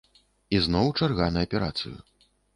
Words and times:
І 0.59 0.61
зноў 0.67 0.89
чарга 1.01 1.29
на 1.37 1.45
аперацыю. 1.49 1.95